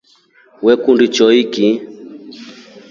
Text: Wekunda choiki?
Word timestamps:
Wekunda 0.65 1.05
choiki? 1.15 1.67